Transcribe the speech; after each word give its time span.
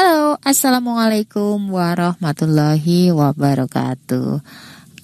Halo, 0.00 0.40
Assalamualaikum 0.40 1.76
warahmatullahi 1.76 3.12
wabarakatuh. 3.12 4.40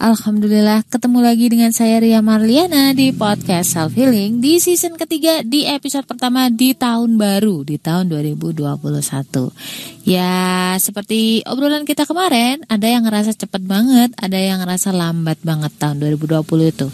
Alhamdulillah 0.00 0.88
ketemu 0.88 1.20
lagi 1.20 1.52
dengan 1.52 1.68
saya 1.68 2.00
Ria 2.00 2.24
Marliana 2.24 2.96
di 2.96 3.12
podcast 3.12 3.76
Self 3.76 3.92
Healing 3.92 4.40
di 4.40 4.56
season 4.56 4.96
ketiga 4.96 5.44
di 5.44 5.68
episode 5.68 6.08
pertama 6.08 6.48
di 6.48 6.72
tahun 6.72 7.20
baru 7.20 7.64
di 7.68 7.76
tahun 7.76 8.08
2021 8.08 8.56
Ya 10.08 10.76
seperti 10.80 11.44
obrolan 11.44 11.84
kita 11.84 12.08
kemarin 12.08 12.64
ada 12.64 12.88
yang 12.88 13.04
ngerasa 13.04 13.36
cepet 13.36 13.68
banget 13.68 14.16
ada 14.16 14.40
yang 14.40 14.64
ngerasa 14.64 14.96
lambat 14.96 15.40
banget 15.44 15.76
tahun 15.76 16.00
2020 16.00 16.72
itu. 16.72 16.88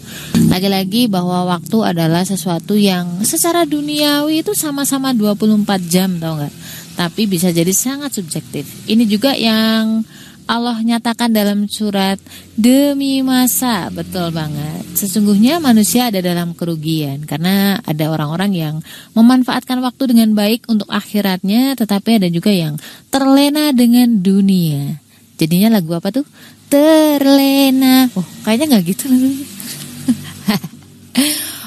Lagi-lagi 0.50 1.06
bahwa 1.06 1.54
waktu 1.54 1.78
adalah 1.86 2.26
sesuatu 2.26 2.74
yang 2.74 3.22
secara 3.22 3.62
duniawi 3.62 4.42
itu 4.42 4.58
sama-sama 4.58 5.14
24 5.14 5.86
jam 5.86 6.18
tau 6.18 6.38
gak 6.38 6.50
Tapi 6.92 7.24
bisa 7.24 7.48
jadi 7.48 7.72
sangat 7.72 8.12
subjektif. 8.12 8.68
Ini 8.84 9.08
juga 9.08 9.32
yang 9.32 10.04
Allah 10.50 10.74
nyatakan 10.82 11.30
dalam 11.30 11.70
surat 11.70 12.18
demi 12.58 13.22
masa. 13.22 13.88
Betul 13.94 14.34
banget. 14.34 14.82
Sesungguhnya 14.98 15.62
manusia 15.62 16.10
ada 16.10 16.18
dalam 16.18 16.52
kerugian 16.52 17.22
karena 17.24 17.78
ada 17.86 18.10
orang-orang 18.10 18.52
yang 18.52 18.76
memanfaatkan 19.14 19.78
waktu 19.80 20.12
dengan 20.12 20.34
baik 20.34 20.66
untuk 20.66 20.90
akhiratnya 20.90 21.78
tetapi 21.78 22.20
ada 22.20 22.28
juga 22.28 22.50
yang 22.50 22.76
terlena 23.08 23.70
dengan 23.70 24.18
dunia. 24.18 24.98
Jadinya 25.38 25.78
lagu 25.78 25.94
apa 25.94 26.10
tuh? 26.10 26.26
Terlena. 26.68 28.10
Oh 28.18 28.26
kayaknya 28.42 28.76
nggak 28.76 28.84
gitu. 28.92 29.06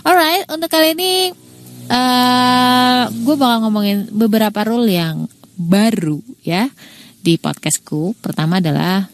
Alright 0.07 0.45
untuk 0.51 0.69
kali 0.69 0.93
ini 0.93 1.44
uh, 1.89 1.95
eh, 1.95 3.01
gue 3.11 3.35
bakal 3.37 3.67
ngomongin 3.67 4.09
beberapa 4.13 4.65
rule 4.65 4.89
yang 4.89 5.29
baru 5.55 6.19
ya 6.43 6.69
di 7.21 7.39
podcastku. 7.39 8.13
Pertama 8.21 8.61
adalah 8.61 9.07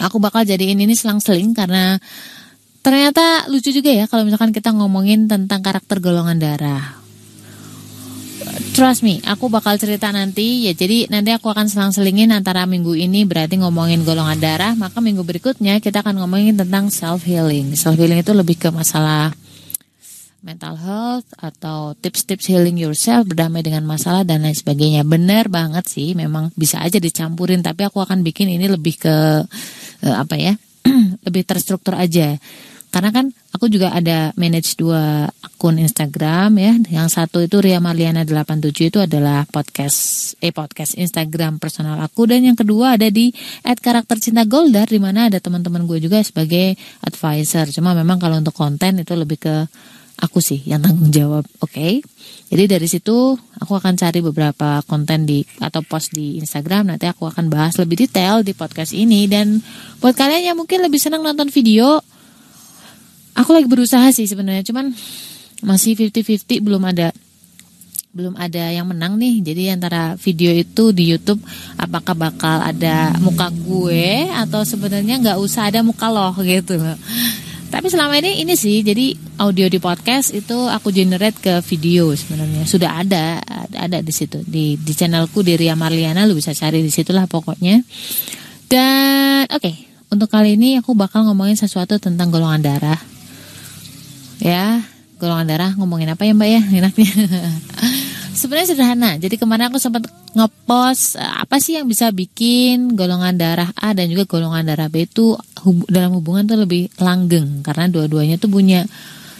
aku 0.00 0.16
bakal 0.18 0.42
jadiin 0.42 0.82
ini 0.82 0.94
selang-seling 0.98 1.54
karena 1.54 1.98
ternyata 2.84 3.48
lucu 3.48 3.72
juga 3.72 3.90
ya 3.94 4.04
kalau 4.10 4.26
misalkan 4.26 4.52
kita 4.52 4.74
ngomongin 4.74 5.30
tentang 5.30 5.62
karakter 5.62 6.02
golongan 6.02 6.38
darah. 6.40 7.04
Trust 8.74 9.06
me, 9.06 9.22
aku 9.22 9.46
bakal 9.46 9.78
cerita 9.78 10.10
nanti 10.10 10.66
ya. 10.66 10.74
Jadi 10.74 11.06
nanti 11.06 11.30
aku 11.30 11.46
akan 11.48 11.70
selang-selingin 11.70 12.34
antara 12.34 12.66
minggu 12.66 12.92
ini 12.98 13.22
berarti 13.22 13.56
ngomongin 13.62 14.02
golongan 14.02 14.36
darah, 14.42 14.74
maka 14.74 14.98
minggu 14.98 15.22
berikutnya 15.22 15.78
kita 15.78 16.02
akan 16.02 16.18
ngomongin 16.20 16.58
tentang 16.58 16.90
self 16.90 17.22
healing. 17.22 17.78
Self 17.78 17.94
healing 17.96 18.20
itu 18.20 18.34
lebih 18.34 18.58
ke 18.58 18.68
masalah 18.74 19.32
mental 20.44 20.76
health 20.76 21.26
atau 21.40 21.96
tips-tips 21.96 22.52
healing 22.52 22.76
yourself, 22.76 23.24
berdamai 23.24 23.64
dengan 23.64 23.88
masalah 23.88 24.22
dan 24.22 24.44
lain 24.44 24.54
sebagainya. 24.54 25.02
Benar 25.02 25.48
banget 25.48 25.88
sih, 25.88 26.12
memang 26.12 26.52
bisa 26.54 26.84
aja 26.84 27.00
dicampurin, 27.00 27.64
tapi 27.64 27.88
aku 27.88 28.04
akan 28.04 28.20
bikin 28.20 28.52
ini 28.52 28.68
lebih 28.68 29.00
ke 29.00 29.16
uh, 30.04 30.16
apa 30.20 30.36
ya? 30.36 30.52
lebih 31.26 31.48
terstruktur 31.48 31.96
aja. 31.96 32.36
Karena 32.94 33.10
kan 33.10 33.26
aku 33.50 33.66
juga 33.66 33.90
ada 33.90 34.30
manage 34.38 34.78
dua 34.78 35.26
akun 35.42 35.82
Instagram 35.82 36.54
ya. 36.62 36.72
Yang 37.02 37.18
satu 37.18 37.42
itu 37.42 37.58
Ria 37.58 37.82
Marliana 37.82 38.22
87 38.22 38.70
itu 38.86 39.02
adalah 39.02 39.42
podcast 39.50 40.30
eh 40.38 40.54
podcast 40.54 40.94
Instagram 40.94 41.58
personal 41.58 41.98
aku 41.98 42.30
dan 42.30 42.46
yang 42.46 42.54
kedua 42.54 42.94
ada 42.94 43.10
di 43.10 43.34
@karakter 43.66 44.22
cinta 44.22 44.46
Goldar 44.46 44.86
di 44.86 45.02
mana 45.02 45.26
ada 45.26 45.42
teman-teman 45.42 45.90
gue 45.90 45.98
juga 46.06 46.22
sebagai 46.22 46.78
advisor. 47.02 47.66
Cuma 47.74 47.98
memang 47.98 48.22
kalau 48.22 48.38
untuk 48.38 48.54
konten 48.54 49.02
itu 49.02 49.10
lebih 49.18 49.42
ke 49.42 49.66
aku 50.20 50.38
sih 50.38 50.62
yang 50.66 50.82
tanggung 50.84 51.10
jawab. 51.10 51.44
Oke. 51.62 51.74
Okay? 51.74 51.92
Jadi 52.54 52.64
dari 52.70 52.86
situ 52.86 53.34
aku 53.58 53.72
akan 53.74 53.98
cari 53.98 54.22
beberapa 54.22 54.78
konten 54.86 55.26
di 55.26 55.42
atau 55.58 55.82
post 55.82 56.14
di 56.14 56.38
Instagram 56.38 56.94
nanti 56.94 57.10
aku 57.10 57.26
akan 57.26 57.50
bahas 57.50 57.74
lebih 57.80 58.06
detail 58.06 58.46
di 58.46 58.54
podcast 58.54 58.94
ini 58.94 59.26
dan 59.26 59.58
buat 59.98 60.14
kalian 60.14 60.54
yang 60.54 60.56
mungkin 60.56 60.84
lebih 60.84 61.00
senang 61.02 61.24
nonton 61.24 61.50
video 61.50 61.98
aku 63.34 63.50
lagi 63.50 63.66
berusaha 63.66 64.06
sih 64.14 64.30
sebenarnya 64.30 64.62
cuman 64.62 64.94
masih 65.66 65.98
50-50 65.98 66.62
belum 66.62 66.82
ada 66.86 67.10
belum 68.14 68.38
ada 68.38 68.70
yang 68.70 68.86
menang 68.86 69.18
nih. 69.18 69.42
Jadi 69.42 69.62
antara 69.74 70.14
video 70.14 70.54
itu 70.54 70.94
di 70.94 71.10
YouTube 71.10 71.42
apakah 71.74 72.14
bakal 72.14 72.62
ada 72.62 73.10
muka 73.18 73.50
gue 73.50 74.30
atau 74.30 74.62
sebenarnya 74.62 75.18
nggak 75.18 75.38
usah 75.42 75.66
ada 75.66 75.82
muka 75.82 76.06
loh 76.06 76.30
gitu 76.38 76.78
loh. 76.78 76.94
Tapi 77.74 77.90
selama 77.90 78.14
ini 78.22 78.46
ini 78.46 78.54
sih 78.54 78.86
jadi 78.86 79.18
audio 79.42 79.66
di 79.66 79.82
podcast 79.82 80.30
itu 80.30 80.54
aku 80.70 80.94
generate 80.94 81.34
ke 81.42 81.58
video 81.66 82.14
sebenarnya 82.14 82.62
sudah 82.70 83.02
ada 83.02 83.42
ada, 83.74 83.98
di 83.98 84.14
situ 84.14 84.46
di 84.46 84.78
di 84.78 84.94
channelku 84.94 85.42
di 85.42 85.58
Ria 85.58 85.74
Marliana 85.74 86.22
lu 86.22 86.38
bisa 86.38 86.54
cari 86.54 86.86
di 86.86 86.94
situlah 86.94 87.26
pokoknya. 87.26 87.82
Dan 88.70 89.50
oke 89.50 89.58
okay, 89.58 89.74
untuk 90.06 90.30
kali 90.30 90.54
ini 90.54 90.78
aku 90.78 90.94
bakal 90.94 91.26
ngomongin 91.26 91.58
sesuatu 91.58 91.98
tentang 91.98 92.30
golongan 92.30 92.62
darah. 92.62 93.00
Ya 94.38 94.78
golongan 95.18 95.50
darah 95.50 95.70
ngomongin 95.74 96.14
apa 96.14 96.22
ya 96.22 96.30
mbak 96.30 96.48
ya 96.54 96.62
enaknya. 96.78 97.10
sebenarnya 98.34 98.74
sederhana. 98.74 99.10
Jadi 99.16 99.38
kemarin 99.38 99.70
aku 99.70 99.78
sempat 99.78 100.04
ngepost 100.34 101.16
eh, 101.16 101.32
apa 101.40 101.62
sih 101.62 101.78
yang 101.78 101.86
bisa 101.86 102.10
bikin 102.10 102.98
golongan 102.98 103.38
darah 103.38 103.70
A 103.78 103.94
dan 103.94 104.10
juga 104.10 104.26
golongan 104.26 104.66
darah 104.66 104.90
B 104.90 105.06
itu 105.06 105.38
hub 105.62 105.86
dalam 105.86 106.18
hubungan 106.18 106.44
tuh 106.44 106.58
lebih 106.58 106.90
langgeng 106.98 107.62
karena 107.62 107.86
dua-duanya 107.88 108.36
tuh 108.36 108.50
punya 108.50 108.84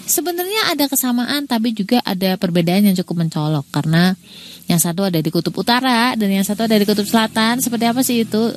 sebenarnya 0.06 0.72
ada 0.72 0.84
kesamaan 0.86 1.48
tapi 1.48 1.72
juga 1.74 1.98
ada 2.04 2.36
perbedaan 2.38 2.86
yang 2.86 2.96
cukup 3.04 3.26
mencolok 3.26 3.66
karena 3.72 4.14
yang 4.64 4.80
satu 4.80 5.04
ada 5.04 5.20
di 5.20 5.28
kutub 5.28 5.52
utara 5.60 6.16
dan 6.16 6.28
yang 6.32 6.46
satu 6.46 6.64
ada 6.64 6.76
di 6.78 6.86
kutub 6.88 7.04
selatan. 7.04 7.60
Seperti 7.60 7.84
apa 7.84 8.00
sih 8.00 8.24
itu? 8.24 8.48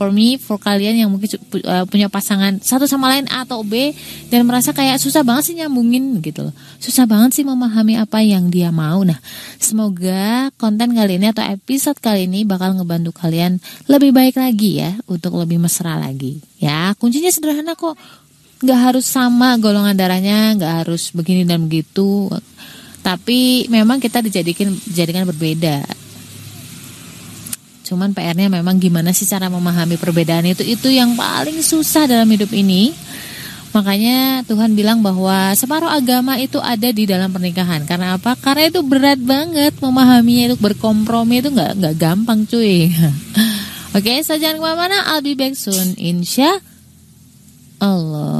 For 0.00 0.08
me, 0.08 0.40
for 0.40 0.56
kalian 0.56 0.96
yang 0.96 1.12
mungkin 1.12 1.28
uh, 1.60 1.84
punya 1.84 2.08
pasangan 2.08 2.56
satu 2.64 2.88
sama 2.88 3.12
lain 3.12 3.28
A 3.28 3.44
atau 3.44 3.60
B 3.60 3.92
dan 4.32 4.48
merasa 4.48 4.72
kayak 4.72 4.96
susah 4.96 5.20
banget 5.20 5.52
sih 5.52 5.60
nyambungin 5.60 6.24
gitu 6.24 6.48
loh. 6.48 6.56
Susah 6.80 7.04
banget 7.04 7.36
sih 7.36 7.44
memahami 7.44 8.00
apa 8.00 8.24
yang 8.24 8.48
dia 8.48 8.72
mau. 8.72 9.04
Nah, 9.04 9.20
semoga 9.60 10.48
konten 10.56 10.96
kali 10.96 11.20
ini 11.20 11.28
atau 11.28 11.44
episode 11.44 12.00
kali 12.00 12.24
ini 12.24 12.48
bakal 12.48 12.80
ngebantu 12.80 13.12
kalian 13.12 13.60
lebih 13.92 14.16
baik 14.16 14.40
lagi 14.40 14.80
ya 14.80 14.96
untuk 15.04 15.36
lebih 15.36 15.60
mesra 15.60 16.00
lagi. 16.00 16.40
Ya, 16.56 16.96
kuncinya 16.96 17.28
sederhana 17.28 17.76
kok. 17.76 18.00
Gak 18.64 18.80
harus 18.80 19.04
sama 19.04 19.60
golongan 19.60 20.00
darahnya, 20.00 20.56
gak 20.56 20.88
harus 20.88 21.12
begini 21.12 21.44
dan 21.44 21.68
begitu. 21.68 22.32
Tapi 23.04 23.68
memang 23.68 24.00
kita 24.00 24.24
dijadikan 24.24 24.72
dijadikan 24.72 25.28
berbeda 25.28 25.84
Cuman 27.90 28.14
PR-nya 28.14 28.46
memang 28.46 28.78
gimana 28.78 29.10
sih 29.10 29.26
cara 29.26 29.50
memahami 29.50 29.98
perbedaan 29.98 30.46
itu 30.46 30.62
itu 30.62 30.86
yang 30.94 31.18
paling 31.18 31.58
susah 31.58 32.06
dalam 32.06 32.30
hidup 32.30 32.54
ini. 32.54 32.94
Makanya 33.74 34.46
Tuhan 34.46 34.78
bilang 34.78 35.02
bahwa 35.02 35.50
separuh 35.58 35.90
agama 35.90 36.38
itu 36.38 36.62
ada 36.62 36.86
di 36.94 37.02
dalam 37.02 37.34
pernikahan. 37.34 37.82
Karena 37.82 38.14
apa? 38.14 38.38
Karena 38.38 38.70
itu 38.70 38.82
berat 38.86 39.18
banget 39.18 39.74
memahaminya 39.82 40.54
itu 40.54 40.56
berkompromi 40.58 41.42
itu 41.42 41.50
nggak 41.50 41.82
nggak 41.82 41.94
gampang 41.98 42.46
cuy. 42.46 42.86
Oke, 43.90 44.06
okay, 44.06 44.16
so 44.22 44.38
jangan 44.38 44.62
ke 44.62 44.62
mana-mana. 44.62 44.98
I'll 45.10 45.22
be 45.22 45.34
back 45.34 45.58
soon. 45.58 45.98
Insya 45.98 46.62
Allah. 47.82 48.39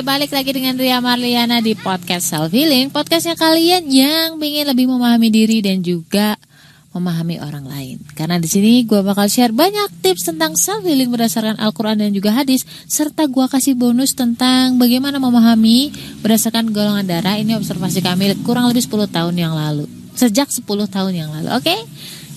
Balik 0.00 0.32
lagi 0.32 0.56
dengan 0.56 0.80
Ria 0.80 0.96
Marliana 0.96 1.60
di 1.60 1.76
podcast 1.76 2.32
Self 2.32 2.56
Healing. 2.56 2.88
Podcastnya 2.88 3.36
kalian 3.36 3.84
yang 3.84 4.40
ingin 4.40 4.64
lebih 4.64 4.88
memahami 4.88 5.28
diri 5.28 5.60
dan 5.60 5.84
juga 5.84 6.40
memahami 6.96 7.36
orang 7.36 7.68
lain. 7.68 8.00
Karena 8.16 8.40
di 8.40 8.48
sini 8.48 8.88
gue 8.88 9.04
bakal 9.04 9.28
share 9.28 9.52
banyak 9.52 10.00
tips 10.00 10.32
tentang 10.32 10.56
self 10.56 10.88
healing 10.88 11.12
berdasarkan 11.12 11.60
Al-Quran 11.60 12.00
dan 12.00 12.16
juga 12.16 12.32
hadis, 12.32 12.64
serta 12.88 13.28
gue 13.28 13.44
kasih 13.44 13.76
bonus 13.76 14.16
tentang 14.16 14.80
bagaimana 14.80 15.20
memahami 15.20 15.92
berdasarkan 16.24 16.72
golongan 16.72 17.04
darah. 17.04 17.36
Ini 17.36 17.60
observasi 17.60 18.00
kami 18.00 18.40
kurang 18.40 18.72
lebih 18.72 18.80
10 18.80 19.04
tahun 19.04 19.36
yang 19.36 19.52
lalu. 19.52 19.84
Sejak 20.16 20.48
10 20.48 20.64
tahun 20.64 21.12
yang 21.12 21.28
lalu, 21.28 21.52
oke? 21.52 21.60
Okay? 21.60 21.80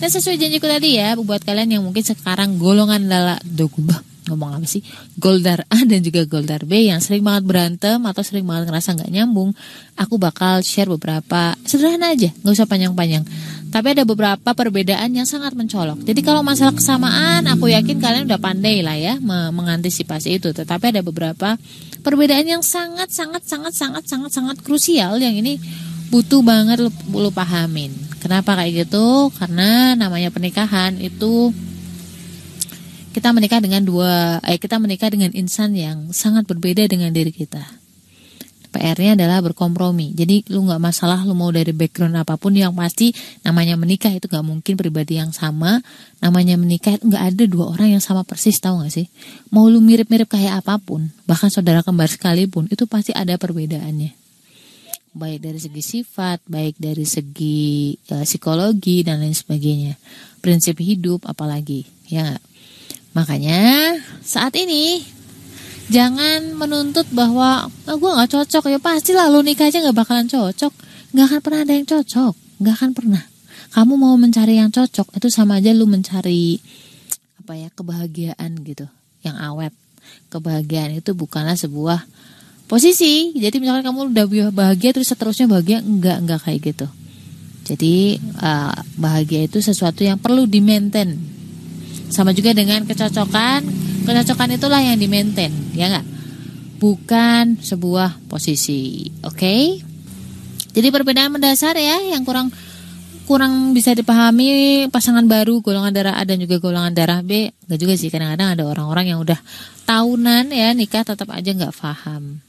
Dan 0.03 0.11
sesuai 0.11 0.35
janjiku 0.35 0.67
tadi 0.67 0.99
ya, 0.99 1.15
buat 1.15 1.39
kalian 1.47 1.79
yang 1.79 1.83
mungkin 1.87 2.03
sekarang 2.03 2.59
golongan 2.59 3.07
darah, 3.07 3.39
ngomong 4.29 4.59
apa 4.59 4.67
sih? 4.67 4.81
Goldar 5.19 5.67
A 5.67 5.83
dan 5.83 5.99
juga 6.03 6.23
Goldar 6.27 6.63
B 6.63 6.89
yang 6.89 6.99
sering 7.03 7.23
banget 7.23 7.43
berantem 7.47 7.99
atau 8.03 8.21
sering 8.23 8.47
banget 8.47 8.71
ngerasa 8.71 8.95
nggak 8.95 9.11
nyambung 9.11 9.51
aku 9.99 10.17
bakal 10.17 10.65
share 10.65 10.89
beberapa 10.89 11.53
sederhana 11.67 12.13
aja 12.13 12.29
nggak 12.31 12.53
usah 12.53 12.67
panjang-panjang. 12.69 13.23
Tapi 13.73 13.97
ada 13.97 14.05
beberapa 14.05 14.53
perbedaan 14.53 15.09
yang 15.17 15.25
sangat 15.25 15.57
mencolok. 15.57 16.05
Jadi 16.05 16.21
kalau 16.21 16.45
masalah 16.45 16.77
kesamaan 16.77 17.49
aku 17.49 17.73
yakin 17.73 17.97
kalian 17.97 18.29
udah 18.29 18.37
pandai 18.37 18.85
lah 18.85 18.93
ya 18.93 19.17
mengantisipasi 19.49 20.37
itu. 20.37 20.53
Tetapi 20.53 20.93
ada 20.93 21.01
beberapa 21.01 21.57
perbedaan 22.05 22.45
yang 22.45 22.61
sangat 22.61 23.09
sangat 23.09 23.41
sangat 23.49 23.73
sangat 23.73 24.05
sangat 24.05 24.29
sangat 24.29 24.57
krusial 24.61 25.17
yang 25.17 25.33
ini 25.33 25.57
butuh 26.13 26.45
banget 26.45 26.85
lu, 26.85 26.93
lu 27.17 27.33
pahamin. 27.33 27.89
Kenapa 28.21 28.53
kayak 28.53 28.85
gitu? 28.85 29.33
Karena 29.33 29.97
namanya 29.97 30.29
pernikahan 30.29 30.93
itu 31.01 31.49
kita 33.13 33.29
menikah 33.29 33.61
dengan 33.61 33.85
dua 33.85 34.41
eh 34.41 34.57
kita 34.57 34.81
menikah 34.81 35.13
dengan 35.13 35.29
insan 35.37 35.77
yang 35.77 36.09
sangat 36.09 36.49
berbeda 36.49 36.89
dengan 36.89 37.13
diri 37.13 37.29
kita. 37.29 37.61
PR-nya 38.73 39.13
adalah 39.13 39.45
berkompromi. 39.45 40.17
Jadi 40.17 40.49
lu 40.49 40.65
nggak 40.65 40.81
masalah 40.81 41.21
lu 41.21 41.37
mau 41.37 41.53
dari 41.53 41.69
background 41.69 42.17
apa 42.17 42.41
pun 42.41 42.57
yang 42.57 42.73
pasti 42.73 43.13
namanya 43.45 43.77
menikah 43.77 44.09
itu 44.09 44.25
nggak 44.25 44.41
mungkin 44.41 44.73
pribadi 44.73 45.21
yang 45.21 45.29
sama. 45.29 45.77
Namanya 46.17 46.57
menikah 46.57 46.97
nggak 46.97 47.23
ada 47.23 47.43
dua 47.45 47.69
orang 47.77 47.93
yang 47.93 48.01
sama 48.01 48.25
persis 48.25 48.57
tahu 48.57 48.81
nggak 48.81 48.89
sih? 48.89 49.05
Mau 49.53 49.69
lu 49.69 49.77
mirip-mirip 49.77 50.25
kayak 50.25 50.65
apa 50.65 50.81
pun, 50.81 51.13
bahkan 51.29 51.53
saudara 51.53 51.85
kembar 51.85 52.09
sekalipun 52.09 52.65
itu 52.73 52.89
pasti 52.89 53.13
ada 53.13 53.37
perbedaannya. 53.37 54.17
Baik 55.13 55.45
dari 55.45 55.61
segi 55.61 55.83
sifat, 55.85 56.41
baik 56.49 56.81
dari 56.81 57.05
segi 57.05 57.93
uh, 58.09 58.25
psikologi 58.25 59.05
dan 59.05 59.21
lain 59.21 59.37
sebagainya. 59.37 59.93
Prinsip 60.41 60.81
hidup 60.81 61.29
apalagi, 61.29 61.85
ya? 62.09 62.33
Makanya 63.13 63.93
saat 64.25 64.57
ini 64.57 65.05
jangan 65.93 66.57
menuntut 66.57 67.05
bahwa 67.13 67.69
oh, 67.69 67.97
gue 67.97 68.09
nggak 68.09 68.31
cocok. 68.33 68.73
Ya 68.73 68.79
pasti 68.81 69.13
lah 69.13 69.29
lu 69.29 69.45
nikah 69.45 69.69
aja 69.69 69.81
nggak 69.81 69.97
bakalan 69.97 70.25
cocok. 70.25 70.73
Nggak 71.13 71.25
akan 71.29 71.39
pernah 71.45 71.59
ada 71.61 71.73
yang 71.77 71.87
cocok. 71.87 72.33
Nggak 72.61 72.75
akan 72.81 72.91
pernah. 72.97 73.23
Kamu 73.73 73.93
mau 73.97 74.13
mencari 74.17 74.57
yang 74.57 74.69
cocok 74.73 75.17
itu 75.17 75.27
sama 75.29 75.57
aja 75.57 75.73
lu 75.73 75.89
mencari 75.89 76.61
apa 77.41 77.53
ya 77.57 77.69
kebahagiaan 77.73 78.51
gitu 78.65 78.85
yang 79.21 79.37
awet. 79.37 79.73
Kebahagiaan 80.29 80.97
itu 80.97 81.13
bukanlah 81.13 81.57
sebuah 81.57 82.05
posisi. 82.65 83.33
Jadi 83.37 83.61
misalkan 83.61 83.85
kamu 83.85 84.09
udah 84.09 84.25
bahagia 84.49 84.89
terus 84.93 85.09
seterusnya 85.09 85.45
bahagia 85.45 85.85
enggak 85.85 86.17
enggak 86.17 86.39
kayak 86.41 86.59
gitu. 86.73 86.87
Jadi 87.63 88.19
uh, 88.43 88.75
bahagia 88.99 89.47
itu 89.47 89.63
sesuatu 89.63 90.03
yang 90.03 90.19
perlu 90.19 90.43
di 90.43 90.59
maintain 90.59 91.32
sama 92.13 92.29
juga 92.37 92.53
dengan 92.53 92.85
kecocokan. 92.85 93.65
Kecocokan 94.05 94.49
itulah 94.53 94.77
yang 94.85 95.01
di 95.01 95.09
maintain, 95.09 95.49
ya 95.73 95.89
nggak? 95.89 96.05
Bukan 96.77 97.57
sebuah 97.57 98.29
posisi. 98.29 99.09
Oke? 99.25 99.41
Okay? 99.41 99.61
Jadi 100.73 100.87
perbedaan 100.93 101.33
mendasar 101.33 101.73
ya 101.77 101.97
yang 102.13 102.21
kurang 102.21 102.53
kurang 103.23 103.71
bisa 103.71 103.95
dipahami 103.95 104.85
pasangan 104.91 105.23
baru 105.23 105.63
golongan 105.63 105.95
darah 105.95 106.15
A 106.19 106.27
dan 106.27 106.43
juga 106.43 106.59
golongan 106.59 106.91
darah 106.91 107.23
B 107.23 107.47
nggak 107.71 107.79
juga 107.79 107.93
sih 107.95 108.11
kadang-kadang 108.11 108.59
ada 108.59 108.63
orang-orang 108.67 109.15
yang 109.15 109.19
udah 109.23 109.39
tahunan 109.87 110.51
ya 110.51 110.75
nikah 110.75 111.07
tetap 111.07 111.31
aja 111.31 111.55
nggak 111.55 111.71
paham 111.71 112.43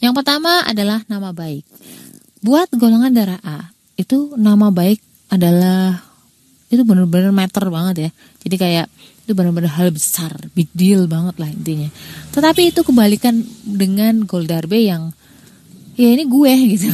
yang 0.00 0.16
pertama 0.16 0.64
adalah 0.64 1.04
nama 1.12 1.36
baik 1.36 1.60
buat 2.40 2.72
golongan 2.72 3.12
darah 3.12 3.40
A 3.44 3.68
itu 4.00 4.32
nama 4.40 4.72
baik 4.72 5.04
adalah 5.28 6.00
itu 6.72 6.80
benar-benar 6.88 7.32
meter 7.32 7.64
banget 7.68 7.96
ya 8.08 8.10
jadi 8.48 8.56
kayak 8.56 8.86
itu 9.28 9.36
benar-benar 9.36 9.76
hal 9.76 9.92
besar 9.92 10.32
big 10.56 10.72
deal 10.72 11.04
banget 11.04 11.36
lah 11.36 11.52
intinya. 11.52 11.92
Tetapi 12.32 12.72
itu 12.72 12.80
kebalikan 12.80 13.44
dengan 13.60 14.24
Goldarbe 14.24 14.80
yang 14.80 15.12
ya 16.00 16.08
ini 16.16 16.24
gue 16.24 16.52
gitu. 16.72 16.88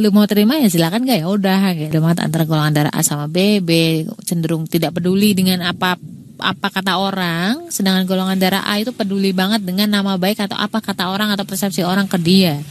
Lu 0.00 0.08
mau 0.08 0.24
terima 0.24 0.56
ya 0.56 0.72
silakan 0.72 1.04
gak 1.04 1.20
ya 1.20 1.28
udah 1.28 1.76
gitu. 1.76 2.00
Banget 2.00 2.24
antara 2.24 2.48
golongan 2.48 2.72
darah 2.72 2.92
A 2.96 3.04
sama 3.04 3.28
B 3.28 3.60
B 3.60 4.00
cenderung 4.24 4.64
tidak 4.64 4.96
peduli 4.96 5.36
dengan 5.36 5.60
apa 5.60 6.00
apa 6.34 6.66
kata 6.66 6.98
orang 6.98 7.70
sedangkan 7.70 8.08
golongan 8.08 8.40
darah 8.40 8.64
A 8.64 8.80
itu 8.80 8.90
peduli 8.90 9.36
banget 9.36 9.62
dengan 9.62 9.86
nama 9.92 10.16
baik 10.16 10.40
atau 10.40 10.56
apa 10.56 10.80
kata 10.80 11.12
orang 11.12 11.36
atau 11.36 11.44
persepsi 11.44 11.84
orang 11.84 12.08
ke 12.08 12.16
dia. 12.16 12.64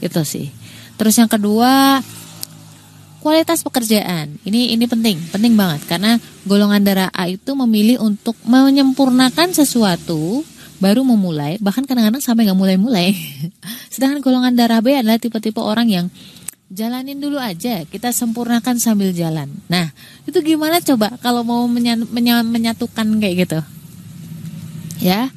Itu 0.00 0.24
sih. 0.24 0.48
Terus 0.96 1.12
yang 1.20 1.28
kedua 1.28 2.00
kualitas 3.26 3.66
pekerjaan. 3.66 4.38
Ini 4.46 4.78
ini 4.78 4.86
penting 4.86 5.18
penting 5.34 5.58
banget. 5.58 5.82
Karena 5.90 6.14
golongan 6.46 6.78
darah 6.86 7.10
A 7.10 7.26
itu 7.26 7.58
memilih 7.58 7.98
untuk 7.98 8.38
menyempurnakan 8.46 9.50
sesuatu 9.50 10.46
baru 10.78 11.02
memulai 11.02 11.58
bahkan 11.58 11.82
kadang-kadang 11.82 12.22
sampai 12.22 12.46
nggak 12.46 12.54
mulai-mulai. 12.54 13.18
Sedangkan 13.92 14.22
golongan 14.22 14.54
darah 14.54 14.78
B 14.78 14.94
adalah 14.94 15.18
tipe-tipe 15.18 15.58
orang 15.58 15.90
yang 15.90 16.06
jalanin 16.70 17.18
dulu 17.18 17.42
aja 17.42 17.82
kita 17.82 18.14
sempurnakan 18.14 18.78
sambil 18.78 19.10
jalan. 19.10 19.50
Nah 19.66 19.90
itu 20.22 20.38
gimana 20.46 20.78
coba 20.78 21.18
kalau 21.18 21.42
mau 21.42 21.66
menyatukan 21.66 23.06
kayak 23.18 23.34
gitu? 23.42 23.58
Ya 25.02 25.34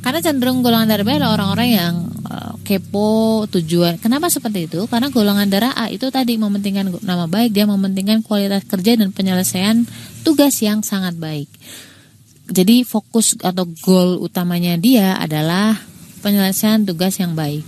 karena 0.00 0.24
cenderung 0.24 0.64
golongan 0.64 0.88
darah 0.88 1.04
B 1.04 1.12
adalah 1.12 1.36
orang-orang 1.36 1.68
yang 1.68 2.15
kepo 2.62 3.44
tujuan. 3.50 3.98
Kenapa 4.00 4.28
seperti 4.32 4.66
itu? 4.70 4.84
Karena 4.90 5.08
golongan 5.12 5.48
darah 5.48 5.72
A 5.74 5.88
itu 5.92 6.08
tadi 6.10 6.36
mementingkan 6.36 7.02
nama 7.04 7.24
baik, 7.30 7.54
dia 7.54 7.64
mementingkan 7.64 8.20
kualitas 8.24 8.64
kerja 8.64 8.98
dan 8.98 9.12
penyelesaian 9.14 9.86
tugas 10.26 10.58
yang 10.60 10.82
sangat 10.82 11.16
baik. 11.16 11.48
Jadi 12.46 12.86
fokus 12.86 13.34
atau 13.42 13.66
goal 13.82 14.22
utamanya 14.22 14.78
dia 14.78 15.18
adalah 15.18 15.74
penyelesaian 16.22 16.86
tugas 16.86 17.18
yang 17.18 17.34
baik. 17.34 17.66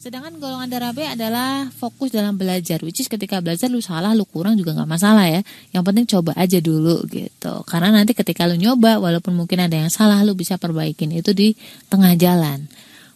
Sedangkan 0.00 0.40
golongan 0.40 0.72
darah 0.72 0.96
B 0.96 1.04
adalah 1.04 1.68
fokus 1.76 2.08
dalam 2.08 2.32
belajar, 2.40 2.80
which 2.80 3.04
is 3.04 3.06
ketika 3.06 3.36
belajar 3.44 3.68
lu 3.68 3.84
salah, 3.84 4.16
lu 4.16 4.24
kurang 4.24 4.56
juga 4.56 4.72
nggak 4.72 4.88
masalah 4.88 5.28
ya. 5.28 5.44
Yang 5.76 5.82
penting 5.92 6.06
coba 6.08 6.32
aja 6.40 6.56
dulu 6.56 7.04
gitu. 7.12 7.54
Karena 7.68 7.92
nanti 7.92 8.16
ketika 8.16 8.48
lu 8.48 8.56
nyoba, 8.56 8.96
walaupun 8.96 9.36
mungkin 9.36 9.60
ada 9.60 9.76
yang 9.76 9.92
salah, 9.92 10.24
lu 10.24 10.32
bisa 10.32 10.56
perbaikin 10.56 11.12
itu 11.12 11.36
di 11.36 11.52
tengah 11.92 12.16
jalan 12.16 12.64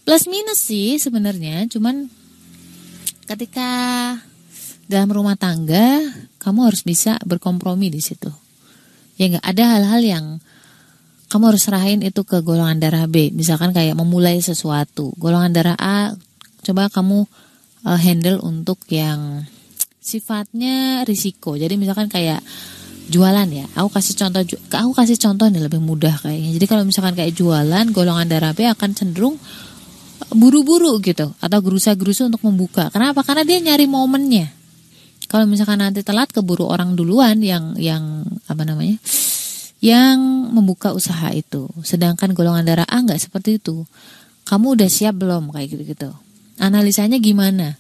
plus 0.05 0.29
minus 0.29 0.61
sih 0.61 1.01
sebenarnya 1.01 1.65
cuman 1.73 2.07
ketika 3.25 3.71
dalam 4.85 5.09
rumah 5.11 5.37
tangga 5.37 6.01
kamu 6.39 6.69
harus 6.69 6.85
bisa 6.85 7.17
berkompromi 7.25 7.89
di 7.89 8.05
situ. 8.05 8.29
Ya 9.17 9.33
nggak? 9.33 9.45
Ada 9.45 9.65
hal-hal 9.79 10.03
yang 10.05 10.25
kamu 11.33 11.51
harus 11.51 11.65
serahin 11.65 12.05
itu 12.05 12.21
ke 12.23 12.45
golongan 12.45 12.79
darah 12.79 13.09
B. 13.09 13.33
Misalkan 13.33 13.73
kayak 13.73 13.97
memulai 13.97 14.39
sesuatu. 14.45 15.17
Golongan 15.17 15.57
darah 15.57 15.79
A 15.81 16.13
coba 16.61 16.93
kamu 16.93 17.25
uh, 17.89 17.99
handle 17.99 18.45
untuk 18.45 18.85
yang 18.93 19.49
sifatnya 20.05 21.09
risiko. 21.09 21.57
Jadi 21.57 21.81
misalkan 21.81 22.13
kayak 22.13 22.45
jualan 23.09 23.49
ya. 23.49 23.65
Aku 23.81 23.89
kasih 23.89 24.15
contoh 24.21 24.45
aku 24.69 24.93
kasih 24.93 25.17
contoh 25.17 25.49
nih 25.49 25.65
lebih 25.65 25.81
mudah 25.81 26.21
kayaknya. 26.21 26.61
Jadi 26.61 26.67
kalau 26.69 26.85
misalkan 26.85 27.17
kayak 27.17 27.33
jualan 27.33 27.89
golongan 27.89 28.29
darah 28.29 28.53
B 28.53 28.69
akan 28.69 28.93
cenderung 28.93 29.41
buru-buru 30.35 30.99
gitu 31.03 31.33
atau 31.39 31.59
gerusa-gerusu 31.63 32.31
untuk 32.31 32.43
membuka. 32.47 32.91
Kenapa? 32.91 33.23
Karena 33.23 33.43
dia 33.47 33.59
nyari 33.61 33.87
momennya. 33.87 34.51
Kalau 35.27 35.49
misalkan 35.49 35.81
nanti 35.81 36.05
telat 36.05 36.31
keburu 36.31 36.69
orang 36.69 36.95
duluan 36.95 37.41
yang 37.41 37.75
yang 37.81 38.29
apa 38.47 38.63
namanya? 38.63 39.01
yang 39.85 40.49
membuka 40.49 40.97
usaha 40.97 41.29
itu. 41.37 41.69
Sedangkan 41.85 42.33
golongan 42.33 42.65
darah 42.65 42.89
A 42.89 43.05
nggak 43.05 43.21
seperti 43.21 43.61
itu. 43.61 43.85
Kamu 44.49 44.81
udah 44.81 44.89
siap 44.89 45.21
belum 45.21 45.53
kayak 45.53 45.77
gitu-gitu. 45.77 46.09
Analisanya 46.57 47.21
gimana? 47.21 47.77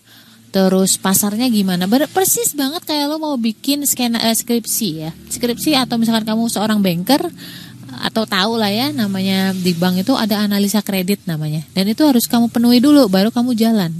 Terus 0.52 1.00
pasarnya 1.00 1.48
gimana? 1.48 1.88
Persis 1.88 2.52
banget 2.52 2.84
kayak 2.84 3.08
lo 3.08 3.16
mau 3.16 3.34
bikin 3.40 3.88
skena 3.88 4.20
eh, 4.20 4.36
skripsi 4.36 4.88
ya. 5.00 5.10
Skripsi 5.32 5.80
atau 5.80 5.96
misalkan 5.96 6.28
kamu 6.28 6.52
seorang 6.52 6.84
banker 6.84 7.24
atau 8.02 8.24
tahu 8.26 8.58
lah 8.58 8.72
ya 8.72 8.90
namanya 8.90 9.54
di 9.54 9.76
bank 9.76 10.02
itu 10.02 10.12
ada 10.16 10.42
analisa 10.42 10.80
kredit 10.80 11.22
namanya 11.28 11.62
dan 11.76 11.86
itu 11.86 12.02
harus 12.02 12.26
kamu 12.26 12.50
penuhi 12.50 12.82
dulu 12.82 13.06
baru 13.06 13.30
kamu 13.30 13.54
jalan 13.54 13.92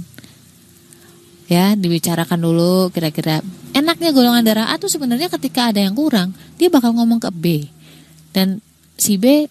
ya 1.45 1.77
dibicarakan 1.77 2.41
dulu 2.41 2.89
kira-kira 2.89 3.45
enaknya 3.71 4.09
golongan 4.11 4.43
darah 4.43 4.67
A 4.73 4.81
tuh 4.81 4.89
sebenarnya 4.89 5.29
ketika 5.29 5.69
ada 5.69 5.79
yang 5.79 5.93
kurang 5.93 6.33
dia 6.57 6.67
bakal 6.67 6.91
ngomong 6.97 7.21
ke 7.21 7.29
B 7.31 7.45
dan 8.35 8.59
si 8.99 9.15
B 9.15 9.47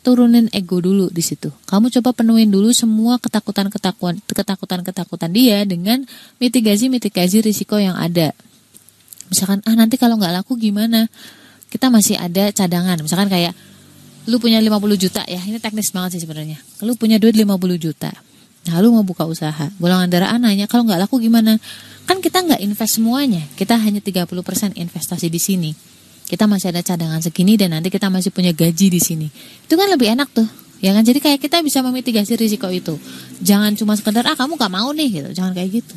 turunin 0.00 0.48
ego 0.56 0.80
dulu 0.80 1.12
di 1.12 1.20
situ. 1.20 1.52
Kamu 1.68 1.92
coba 1.92 2.16
penuhin 2.16 2.48
dulu 2.48 2.72
semua 2.72 3.20
ketakutan-ketakutan 3.20 4.20
ketakutan-ketakutan 4.24 5.30
dia 5.30 5.62
dengan 5.68 6.04
mitigasi-mitigasi 6.40 7.44
risiko 7.44 7.76
yang 7.76 7.96
ada. 8.00 8.32
Misalkan 9.28 9.60
ah 9.68 9.76
nanti 9.76 10.00
kalau 10.00 10.16
nggak 10.16 10.42
laku 10.42 10.56
gimana? 10.56 11.06
Kita 11.70 11.92
masih 11.92 12.18
ada 12.18 12.50
cadangan. 12.50 12.98
Misalkan 12.98 13.30
kayak 13.30 13.54
lu 14.28 14.36
punya 14.36 14.60
50 14.60 15.00
juta 15.00 15.22
ya. 15.24 15.40
Ini 15.40 15.62
teknis 15.62 15.94
banget 15.94 16.18
sih 16.18 16.22
sebenarnya. 16.26 16.60
Lu 16.84 16.96
punya 16.98 17.16
duit 17.16 17.32
50 17.38 17.46
juta. 17.80 18.12
Nah 18.68 18.76
lu 18.84 18.92
mau 18.92 19.04
buka 19.06 19.24
usaha. 19.24 19.72
Golongan 19.80 20.08
darah 20.10 20.36
anaknya 20.36 20.68
kalau 20.68 20.84
nggak 20.84 21.08
laku 21.08 21.22
gimana? 21.22 21.56
Kan 22.04 22.20
kita 22.20 22.44
nggak 22.44 22.60
invest 22.60 23.00
semuanya. 23.00 23.40
Kita 23.56 23.80
hanya 23.80 24.04
30% 24.04 24.76
investasi 24.76 25.32
di 25.32 25.40
sini. 25.40 25.70
Kita 26.28 26.44
masih 26.44 26.70
ada 26.70 26.84
cadangan 26.84 27.18
segini 27.24 27.56
dan 27.56 27.72
nanti 27.72 27.88
kita 27.88 28.12
masih 28.12 28.30
punya 28.30 28.52
gaji 28.52 28.86
di 28.92 29.00
sini. 29.00 29.26
Itu 29.64 29.74
kan 29.80 29.88
lebih 29.88 30.12
enak 30.12 30.28
tuh. 30.30 30.46
Ya 30.80 30.92
kan? 30.96 31.02
Jadi 31.04 31.18
kayak 31.20 31.40
kita 31.40 31.60
bisa 31.64 31.80
memitigasi 31.80 32.36
risiko 32.36 32.68
itu. 32.70 32.96
Jangan 33.40 33.74
cuma 33.74 33.96
sekedar 33.96 34.24
ah 34.28 34.36
kamu 34.36 34.56
gak 34.60 34.72
mau 34.72 34.92
nih 34.92 35.08
gitu. 35.22 35.28
Jangan 35.34 35.52
kayak 35.56 35.82
gitu. 35.82 35.96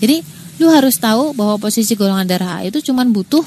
Jadi 0.00 0.22
lu 0.60 0.68
harus 0.68 1.00
tahu 1.00 1.32
bahwa 1.32 1.56
posisi 1.56 1.96
golongan 1.96 2.28
darah 2.28 2.60
A 2.60 2.68
itu 2.68 2.84
cuma 2.84 3.00
butuh 3.08 3.44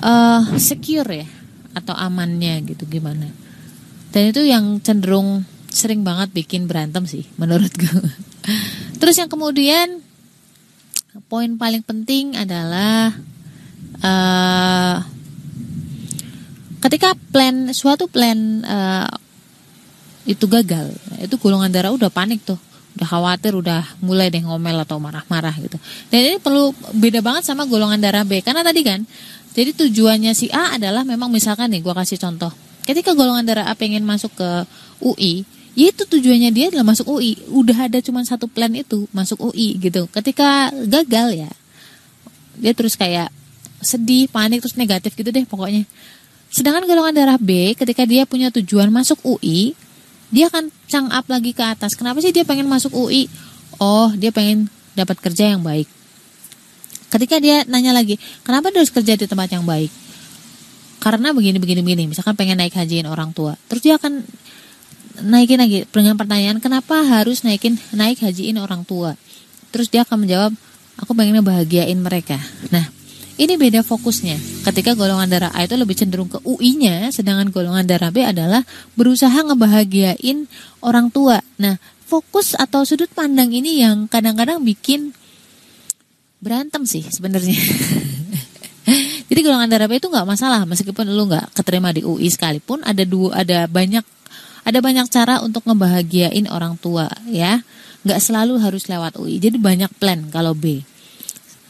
uh, 0.00 0.42
secure 0.56 1.06
ya 1.12 1.37
atau 1.78 1.94
amannya 1.94 2.62
gitu 2.66 2.84
gimana. 2.84 3.30
Dan 4.10 4.32
itu 4.32 4.42
yang 4.44 4.80
cenderung 4.80 5.44
sering 5.68 6.02
banget 6.02 6.32
bikin 6.32 6.66
berantem 6.66 7.04
sih 7.04 7.28
menurut 7.36 7.70
gue. 7.72 8.02
Terus 9.00 9.16
yang 9.20 9.30
kemudian 9.30 10.00
poin 11.28 11.54
paling 11.58 11.82
penting 11.84 12.34
adalah 12.38 13.12
uh, 14.02 14.96
ketika 16.82 17.14
plan 17.34 17.74
suatu 17.74 18.06
plan 18.06 18.62
uh, 18.62 19.10
itu 20.28 20.44
gagal 20.46 20.92
itu 21.18 21.34
golongan 21.40 21.72
darah 21.72 21.90
udah 21.90 22.12
panik 22.12 22.44
tuh 22.44 22.60
udah 22.98 23.08
khawatir 23.08 23.54
udah 23.54 23.82
mulai 24.02 24.28
deh 24.28 24.42
ngomel 24.42 24.82
atau 24.82 24.98
marah-marah 24.98 25.54
gitu 25.58 25.78
dan 26.10 26.18
ini 26.18 26.36
perlu 26.42 26.74
beda 26.94 27.22
banget 27.22 27.46
sama 27.46 27.64
golongan 27.66 27.98
darah 27.98 28.26
B 28.26 28.42
karena 28.42 28.62
tadi 28.62 28.82
kan 28.82 29.06
jadi 29.58 29.74
tujuannya 29.74 30.30
si 30.38 30.46
A 30.54 30.78
adalah 30.78 31.02
memang 31.02 31.26
misalkan 31.34 31.74
nih 31.74 31.82
gue 31.82 31.90
kasih 31.90 32.22
contoh 32.22 32.54
ketika 32.86 33.18
golongan 33.18 33.42
darah 33.42 33.66
A 33.66 33.74
pengen 33.74 34.06
masuk 34.06 34.30
ke 34.38 34.50
UI 35.02 35.42
ya 35.74 35.90
itu 35.90 36.06
tujuannya 36.06 36.54
dia 36.54 36.70
adalah 36.70 36.94
masuk 36.94 37.18
UI 37.18 37.34
udah 37.50 37.90
ada 37.90 37.98
cuma 37.98 38.22
satu 38.22 38.46
plan 38.46 38.70
itu 38.70 39.10
masuk 39.10 39.50
UI 39.50 39.82
gitu 39.82 40.06
ketika 40.14 40.70
gagal 40.86 41.34
ya 41.34 41.50
dia 42.54 42.70
terus 42.70 42.94
kayak 42.94 43.34
sedih 43.82 44.30
panik 44.30 44.62
terus 44.62 44.78
negatif 44.78 45.18
gitu 45.18 45.34
deh 45.34 45.42
pokoknya 45.42 45.82
Sedangkan 46.48 46.88
golongan 46.88 47.12
darah 47.12 47.38
B 47.40 47.76
ketika 47.76 48.08
dia 48.08 48.24
punya 48.24 48.48
tujuan 48.48 48.88
masuk 48.88 49.20
UI, 49.20 49.76
dia 50.32 50.48
akan 50.48 50.72
cang 50.88 51.08
up 51.12 51.28
lagi 51.28 51.52
ke 51.52 51.60
atas. 51.60 51.92
Kenapa 51.92 52.24
sih 52.24 52.32
dia 52.32 52.44
pengen 52.48 52.68
masuk 52.68 52.92
UI? 52.96 53.28
Oh, 53.76 54.08
dia 54.16 54.32
pengen 54.32 54.72
dapat 54.96 55.20
kerja 55.20 55.52
yang 55.52 55.60
baik. 55.60 55.86
Ketika 57.08 57.40
dia 57.40 57.64
nanya 57.64 57.96
lagi, 57.96 58.20
kenapa 58.44 58.68
dia 58.68 58.84
harus 58.84 58.92
kerja 58.92 59.16
di 59.16 59.24
tempat 59.24 59.48
yang 59.48 59.64
baik? 59.64 59.88
Karena 61.00 61.32
begini 61.32 61.56
begini 61.56 61.80
begini. 61.80 62.04
Misalkan 62.10 62.36
pengen 62.36 62.60
naik 62.60 62.76
hajiin 62.76 63.08
orang 63.08 63.32
tua, 63.32 63.56
terus 63.70 63.80
dia 63.80 63.96
akan 63.96 64.26
naikin 65.24 65.58
lagi 65.58 65.88
dengan 65.90 66.14
pertanyaan, 66.14 66.62
kenapa 66.62 67.02
harus 67.02 67.42
naikin 67.42 67.80
naik 67.96 68.22
hajiin 68.22 68.60
orang 68.60 68.84
tua? 68.86 69.18
Terus 69.74 69.90
dia 69.90 70.06
akan 70.06 70.26
menjawab, 70.26 70.52
aku 71.00 71.12
pengen 71.16 71.40
bahagiain 71.42 71.98
mereka. 71.98 72.38
Nah, 72.70 72.86
ini 73.38 73.54
beda 73.54 73.86
fokusnya. 73.86 74.66
Ketika 74.66 74.98
golongan 74.98 75.30
darah 75.30 75.52
A 75.54 75.62
itu 75.62 75.78
lebih 75.78 75.94
cenderung 75.94 76.26
ke 76.26 76.42
UI-nya, 76.42 77.14
sedangkan 77.14 77.54
golongan 77.54 77.86
darah 77.86 78.10
B 78.10 78.26
adalah 78.26 78.66
berusaha 78.98 79.34
ngebahagiain 79.46 80.50
orang 80.82 81.10
tua. 81.14 81.38
Nah, 81.58 81.78
fokus 82.08 82.58
atau 82.58 82.82
sudut 82.82 83.10
pandang 83.12 83.52
ini 83.52 83.84
yang 83.84 84.10
kadang-kadang 84.10 84.64
bikin 84.64 85.14
berantem 86.38 86.82
sih 86.86 87.04
sebenarnya. 87.06 87.54
Jadi 89.28 89.40
golongan 89.44 89.68
darah 89.68 89.86
B 89.90 90.00
itu 90.00 90.08
nggak 90.08 90.24
masalah 90.24 90.64
meskipun 90.64 91.04
lu 91.12 91.28
nggak 91.28 91.52
keterima 91.52 91.92
di 91.92 92.00
UI 92.00 92.32
sekalipun 92.32 92.80
ada 92.80 93.04
dua 93.04 93.44
ada 93.44 93.68
banyak 93.68 94.00
ada 94.64 94.78
banyak 94.80 95.06
cara 95.12 95.44
untuk 95.44 95.64
ngebahagiain 95.68 96.48
orang 96.48 96.80
tua 96.80 97.08
ya. 97.28 97.60
Nggak 98.06 98.20
selalu 98.24 98.56
harus 98.62 98.88
lewat 98.88 99.20
UI. 99.20 99.36
Jadi 99.36 99.60
banyak 99.60 99.90
plan 100.00 100.30
kalau 100.32 100.56
B 100.56 100.80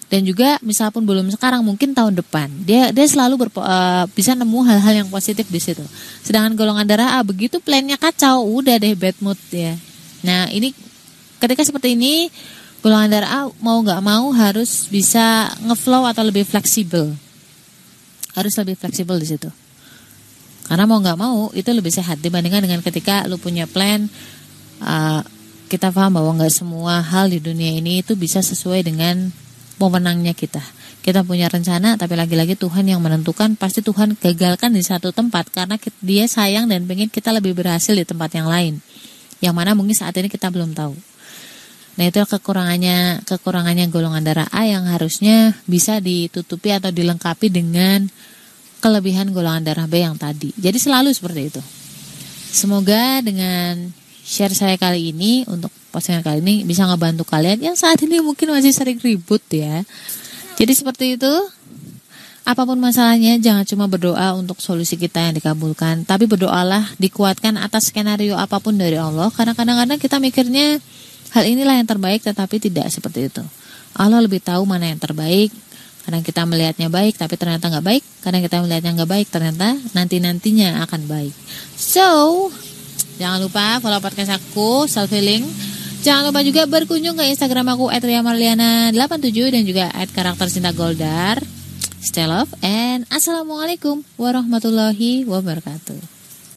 dan 0.09 0.25
juga 0.25 0.57
misal 0.65 0.89
pun 0.89 1.05
belum 1.05 1.29
sekarang 1.29 1.61
mungkin 1.61 1.93
tahun 1.93 2.17
depan 2.17 2.49
dia 2.65 2.89
dia 2.97 3.05
selalu 3.05 3.49
berpo, 3.49 3.61
uh, 3.61 4.09
bisa 4.17 4.33
nemu 4.33 4.59
hal-hal 4.65 5.05
yang 5.05 5.09
positif 5.13 5.45
di 5.53 5.61
situ 5.61 5.85
sedangkan 6.25 6.57
golongan 6.57 6.89
darah 6.89 7.21
A 7.21 7.25
begitu 7.25 7.61
plannya 7.61 8.01
kacau 8.01 8.41
udah 8.49 8.81
deh 8.81 8.97
bad 8.97 9.17
mood 9.21 9.37
ya 9.53 9.77
nah 10.25 10.49
ini 10.49 10.73
ketika 11.39 11.61
seperti 11.63 11.93
ini 11.95 12.33
golongan 12.85 13.11
darah 13.11 13.31
A 13.31 13.41
mau 13.59 13.79
nggak 13.83 14.03
mau 14.03 14.31
harus 14.35 14.87
bisa 14.91 15.51
ngeflow 15.63 16.07
atau 16.07 16.23
lebih 16.23 16.47
fleksibel 16.47 17.15
harus 18.39 18.55
lebih 18.59 18.79
fleksibel 18.79 19.19
di 19.19 19.27
situ 19.27 19.51
karena 20.69 20.85
mau 20.85 21.01
nggak 21.01 21.19
mau 21.19 21.49
itu 21.57 21.71
lebih 21.73 21.91
sehat 21.91 22.21
dibandingkan 22.21 22.63
dengan 22.65 22.81
ketika 22.85 23.25
lu 23.25 23.41
punya 23.41 23.65
plan 23.65 24.07
uh, 24.85 25.25
kita 25.69 25.93
paham 25.93 26.17
bahwa 26.17 26.41
nggak 26.41 26.53
semua 26.53 27.05
hal 27.05 27.29
di 27.29 27.39
dunia 27.45 27.77
ini 27.77 28.01
itu 28.01 28.17
bisa 28.17 28.41
sesuai 28.41 28.89
dengan 28.89 29.29
pemenangnya 29.77 30.33
kita. 30.33 30.65
Kita 31.05 31.23
punya 31.23 31.47
rencana 31.49 31.95
tapi 31.95 32.19
lagi-lagi 32.19 32.59
Tuhan 32.59 32.89
yang 32.89 33.01
menentukan 33.01 33.55
pasti 33.55 33.81
Tuhan 33.85 34.19
gagalkan 34.19 34.75
di 34.75 34.83
satu 34.83 35.15
tempat 35.15 35.49
karena 35.53 35.77
dia 36.03 36.25
sayang 36.27 36.69
dan 36.69 36.85
pengen 36.85 37.09
kita 37.09 37.31
lebih 37.33 37.55
berhasil 37.55 37.95
di 37.95 38.03
tempat 38.03 38.35
yang 38.35 38.49
lain. 38.51 38.81
Yang 39.39 39.55
mana 39.55 39.73
mungkin 39.79 39.95
saat 39.95 40.17
ini 40.19 40.27
kita 40.27 40.51
belum 40.51 40.75
tahu. 40.75 40.97
Nah 41.99 42.07
itu 42.07 42.23
kekurangannya 42.23 43.27
kekurangannya 43.27 43.91
golongan 43.91 44.23
darah 44.23 44.47
A 44.55 44.63
yang 44.71 44.87
harusnya 44.87 45.59
bisa 45.67 45.99
ditutupi 45.99 46.71
atau 46.71 46.95
dilengkapi 46.95 47.51
dengan 47.51 48.07
kelebihan 48.79 49.35
golongan 49.35 49.67
darah 49.67 49.91
B 49.91 50.07
yang 50.07 50.15
tadi. 50.15 50.55
Jadi 50.55 50.79
selalu 50.79 51.11
seperti 51.11 51.51
itu. 51.51 51.63
Semoga 52.55 53.19
dengan 53.19 53.91
share 54.23 54.55
saya 54.55 54.79
kali 54.79 55.11
ini 55.11 55.43
untuk 55.51 55.75
postingan 55.91 56.23
kali 56.23 56.39
ini 56.39 56.55
bisa 56.63 56.87
ngebantu 56.87 57.27
kalian 57.27 57.59
yang 57.59 57.75
saat 57.75 57.99
ini 58.07 58.23
mungkin 58.23 58.55
masih 58.55 58.71
sering 58.71 59.03
ribut 59.03 59.43
ya. 59.51 59.83
Jadi 60.55 60.73
seperti 60.73 61.19
itu. 61.19 61.35
Apa 62.49 62.65
pun 62.65 62.81
masalahnya 62.81 63.37
jangan 63.37 63.61
cuma 63.69 63.93
berdoa 63.93 64.33
untuk 64.33 64.57
solusi 64.65 64.97
kita 64.97 65.21
yang 65.21 65.37
dikabulkan, 65.37 66.09
tapi 66.09 66.25
berdoalah 66.25 66.97
dikuatkan 66.97 67.61
atas 67.61 67.93
skenario 67.93 68.41
apa 68.41 68.57
pun 68.57 68.73
dari 68.73 68.97
Allah 68.97 69.29
karena 69.29 69.53
kadang-kadang 69.53 70.01
kita 70.01 70.17
mikirnya 70.17 70.81
hal 71.35 71.45
inilah 71.45 71.77
yang 71.77 71.89
terbaik 71.89 72.25
tetapi 72.25 72.57
tidak 72.63 72.89
seperti 72.93 73.29
itu. 73.29 73.45
Allah 73.97 74.23
lebih 74.23 74.41
tahu 74.41 74.65
mana 74.69 74.89
yang 74.89 75.01
terbaik. 75.01 75.51
Kadang 76.09 76.25
kita 76.25 76.49
melihatnya 76.49 76.89
baik 76.89 77.21
tapi 77.21 77.37
ternyata 77.37 77.69
nggak 77.69 77.85
baik. 77.85 78.05
Kadang 78.25 78.41
kita 78.41 78.57
melihatnya 78.65 78.93
nggak 78.97 79.11
baik 79.11 79.27
ternyata 79.29 79.77
nanti-nantinya 79.93 80.85
akan 80.89 81.05
baik. 81.05 81.35
So, 81.77 82.49
jangan 83.21 83.45
lupa 83.45 83.83
follow 83.85 84.01
podcast 84.01 84.37
aku, 84.37 84.89
self 84.89 85.13
healing 85.13 85.45
Jangan 85.99 86.31
lupa 86.31 86.47
juga 86.47 86.63
berkunjung 86.71 87.19
ke 87.19 87.27
Instagram 87.35 87.75
aku 87.75 87.91
@riamarliana87 87.91 89.39
dan 89.51 89.63
juga 89.67 89.91
@karaktercintagoldar. 90.15 91.43
Stay 91.99 92.31
love 92.31 92.55
and 92.63 93.03
assalamualaikum 93.11 94.07
warahmatullahi 94.15 95.27
wabarakatuh. 95.27 96.18